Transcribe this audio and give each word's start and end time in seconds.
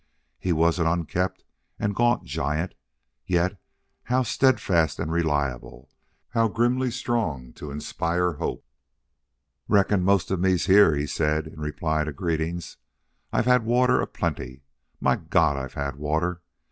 He 0.39 0.51
was 0.51 0.79
an 0.79 0.87
unkempt 0.87 1.43
and 1.77 1.93
gaunt 1.93 2.23
giant, 2.23 2.73
yet 3.27 3.61
how 4.05 4.23
steadfast 4.23 4.97
and 4.97 5.11
reliable, 5.11 5.91
how 6.29 6.47
grimly 6.47 6.89
strong 6.89 7.53
to 7.53 7.69
inspire 7.69 8.33
hope! 8.37 8.65
"Reckon 9.67 10.01
most 10.01 10.31
of 10.31 10.39
me's 10.39 10.65
here," 10.65 10.95
he 10.95 11.05
said 11.05 11.45
in 11.45 11.59
reply 11.59 12.03
to 12.05 12.13
greetings. 12.13 12.77
"I've 13.31 13.45
had 13.45 13.63
water 13.63 14.01
aplenty. 14.01 14.63
My 14.99 15.17
God! 15.17 15.55
I've 15.55 15.75
had 15.75 15.97
WATER!" 15.97 16.41